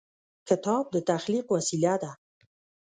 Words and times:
کتاب 0.47 0.83
د 0.93 0.95
تخلیق 1.09 1.45
وسیله 1.55 1.93
ده. 2.03 2.11